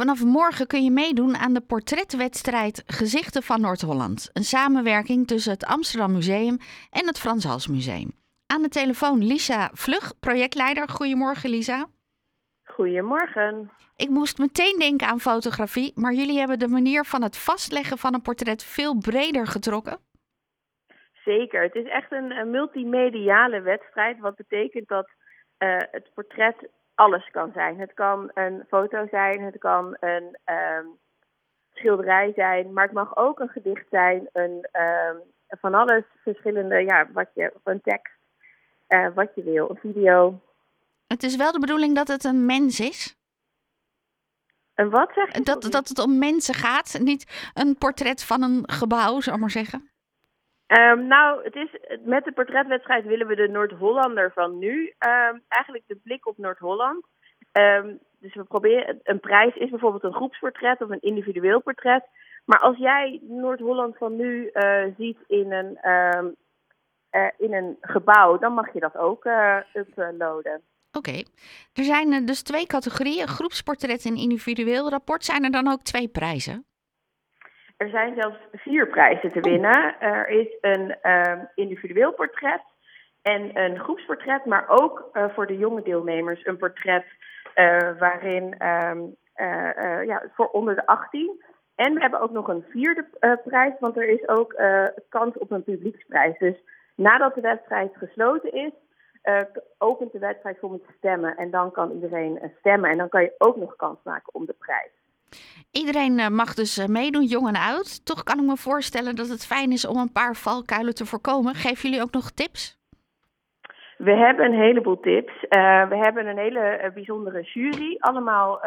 [0.00, 4.30] Vanaf morgen kun je meedoen aan de portretwedstrijd Gezichten van Noord-Holland.
[4.32, 6.56] Een samenwerking tussen het Amsterdam Museum
[6.90, 8.10] en het Frans Hals Museum.
[8.46, 10.88] Aan de telefoon Lisa Vlug, projectleider.
[10.88, 11.86] Goedemorgen Lisa.
[12.64, 13.70] Goedemorgen.
[13.96, 18.14] Ik moest meteen denken aan fotografie, maar jullie hebben de manier van het vastleggen van
[18.14, 19.98] een portret veel breder getrokken.
[21.24, 21.62] Zeker.
[21.62, 24.18] Het is echt een, multimediale wedstrijd.
[24.18, 25.08] Wat betekent dat
[25.58, 26.56] uh, het portret
[26.94, 27.78] alles kan zijn.
[27.78, 30.98] Het kan een foto zijn, het kan een um,
[31.72, 37.08] schilderij zijn, maar het mag ook een gedicht zijn, een, um, van alles verschillende, ja,
[37.12, 38.14] wat je, een tekst,
[38.88, 40.40] uh, wat je wil, een video.
[41.06, 43.16] Het is wel de bedoeling dat het een mens is?
[44.74, 45.42] Een wat zeg je?
[45.42, 49.50] Dat, dat het om mensen gaat, niet een portret van een gebouw, zou ik maar
[49.50, 49.91] zeggen.
[50.78, 51.68] Um, nou, het is,
[52.04, 57.04] met de portretwedstrijd willen we de Noord-Hollander van nu um, eigenlijk de blik op Noord-Holland.
[57.52, 62.04] Um, dus we proberen, een prijs is bijvoorbeeld een groepsportret of een individueel portret.
[62.44, 68.52] Maar als jij Noord-Holland van nu uh, ziet in een, uh, in een gebouw, dan
[68.52, 70.62] mag je dat ook uh, uploaden.
[70.92, 71.22] Oké,
[71.72, 75.24] er zijn dus twee categorieën, groepsportret en individueel rapport.
[75.24, 76.64] Zijn er dan ook twee prijzen?
[77.82, 80.00] Er zijn zelfs vier prijzen te winnen.
[80.00, 82.60] Er is een um, individueel portret
[83.22, 87.04] en een groepsportret, maar ook uh, voor de jonge deelnemers een portret
[87.54, 91.44] uh, waarin um, uh, ja, voor onder de 18.
[91.74, 93.06] En we hebben ook nog een vierde
[93.44, 94.62] prijs, want er is ook
[95.08, 96.38] kans op een publieksprijs.
[96.38, 96.56] Dus
[96.94, 98.72] nadat de wedstrijd gesloten is,
[99.78, 101.36] opent de wedstrijd voor met stemmen.
[101.36, 104.56] En dan kan iedereen stemmen en dan kan je ook nog kans maken om de
[104.58, 104.90] prijs.
[105.72, 108.06] Iedereen eh, mag dus eh, meedoen, jong en oud.
[108.06, 111.54] Toch kan ik me voorstellen dat het fijn is om een paar valkuilen te voorkomen.
[111.54, 112.80] Geven jullie ook nog tips?
[113.96, 115.32] We hebben een heleboel tips.
[115.32, 117.96] Uh, we hebben een hele bijzondere jury.
[117.98, 118.60] Allemaal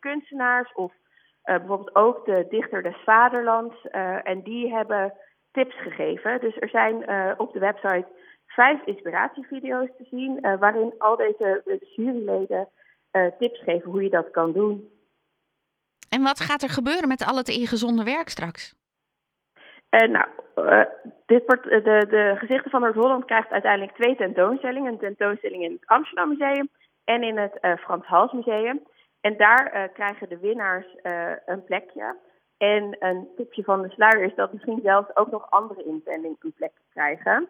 [0.00, 0.92] kunstenaars of
[1.42, 3.86] bijvoorbeeld ook de dichter des vaderlands.
[4.22, 5.12] en die hebben
[5.52, 6.40] tips gegeven.
[6.40, 6.94] Dus er zijn
[7.38, 8.06] op de website
[8.46, 10.40] vijf inspiratievideo's te zien.
[10.58, 12.68] waarin al deze juryleden
[13.38, 14.88] tips geven hoe je dat kan doen.
[16.08, 18.74] En wat gaat er gebeuren met al het ingezonde werk straks?
[19.90, 20.26] Uh, nou,
[20.56, 20.84] uh,
[21.26, 24.92] dit wordt, de, de Gezichten van Noord-Holland krijgt uiteindelijk twee tentoonstellingen.
[24.92, 26.68] Een tentoonstelling in het Amsterdam Museum
[27.04, 28.86] en in het Frans Hals Museum.
[29.20, 30.86] En daar krijgen de winnaars
[31.46, 32.16] een plekje.
[32.58, 36.52] En een tipje van de sluier is dat misschien zelfs ook nog andere inzendingen een
[36.52, 37.48] plek krijgen.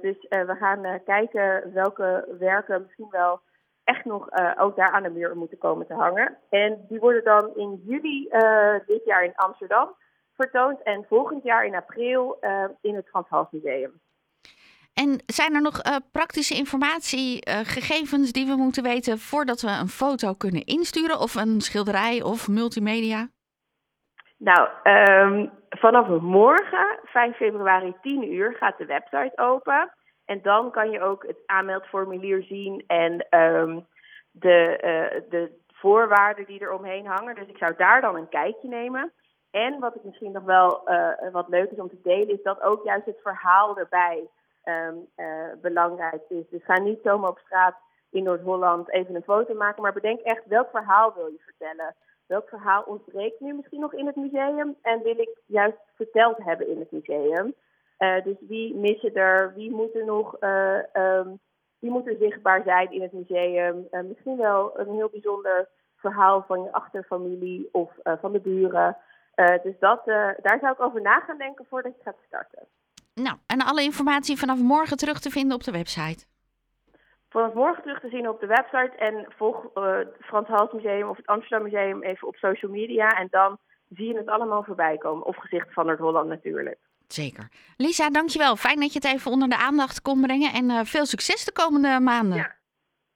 [0.00, 3.40] dus we gaan kijken welke werken misschien wel
[3.86, 6.36] echt nog uh, ook daar aan de muur moeten komen te hangen.
[6.50, 9.94] En die worden dan in juli uh, dit jaar in Amsterdam
[10.36, 14.00] vertoond en volgend jaar in april uh, in het Frans Museum.
[14.94, 15.80] En zijn er nog
[16.12, 22.22] praktische informatiegegevens die we moeten weten voordat we een foto kunnen insturen of een schilderij
[22.22, 23.28] of multimedia?
[24.38, 29.95] Nou, um, vanaf morgen, 5 februari 10 uur, gaat de website open.
[30.26, 33.86] En dan kan je ook het aanmeldformulier zien en um,
[34.30, 37.34] de, uh, de voorwaarden die er omheen hangen.
[37.34, 39.12] Dus ik zou daar dan een kijkje nemen.
[39.50, 42.62] En wat ik misschien nog wel uh, wat leuk is om te delen, is dat
[42.62, 44.28] ook juist het verhaal erbij
[44.64, 45.26] um, uh,
[45.60, 46.48] belangrijk is.
[46.50, 47.76] Dus ga niet zomaar op straat
[48.10, 51.94] in Noord-Holland even een foto maken, maar bedenk echt welk verhaal wil je vertellen.
[52.26, 56.68] Welk verhaal ontbreekt nu misschien nog in het museum en wil ik juist verteld hebben
[56.68, 57.54] in het museum.
[57.98, 61.38] Uh, dus wie missen er, wie moet er nog, uh, um,
[61.78, 63.88] wie moet er zichtbaar zijn in het museum.
[63.90, 68.96] Uh, misschien wel een heel bijzonder verhaal van je achterfamilie of van de buren.
[69.62, 70.04] dus dat,
[70.42, 72.66] daar zou ik over na gaan denken voordat je gaat starten.
[73.14, 76.26] Nou, en alle informatie vanaf morgen terug te vinden op de website?
[77.28, 81.16] Vanaf morgen terug te zien op de website en volg het Frans Hals Museum of
[81.16, 83.08] het Amsterdam Museum even op social media.
[83.08, 83.58] En dan
[83.88, 85.26] zie je het allemaal voorbij komen.
[85.26, 86.78] Of gezicht van Noord-Holland natuurlijk.
[87.12, 87.48] Zeker.
[87.76, 88.56] Lisa, dankjewel.
[88.56, 90.52] Fijn dat je het even onder de aandacht kon brengen.
[90.52, 92.36] En uh, veel succes de komende maanden.
[92.36, 92.56] Ja,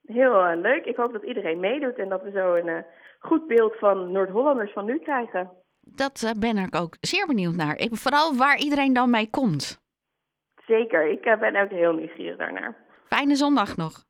[0.05, 0.85] heel uh, leuk.
[0.85, 2.77] Ik hoop dat iedereen meedoet en dat we zo een uh,
[3.19, 5.51] goed beeld van Noord-Hollanders van nu krijgen.
[5.81, 7.77] Dat ben ik ook zeer benieuwd naar.
[7.77, 9.81] Ik, vooral waar iedereen dan mee komt.
[10.65, 11.11] Zeker.
[11.11, 12.75] Ik ben ook heel nieuwsgierig daarnaar.
[13.07, 14.03] Fijne zondag nog.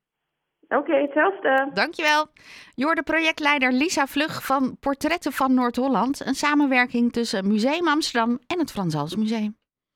[0.71, 1.69] Oké, okay, hetzelfde.
[1.73, 2.27] Dankjewel.
[2.75, 6.25] Je de projectleider Lisa Vlug van Portretten van Noord-Holland.
[6.25, 9.60] Een samenwerking tussen Museum Amsterdam en het Frans Hals Museum.